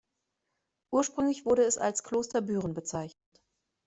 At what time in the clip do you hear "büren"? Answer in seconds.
2.41-2.73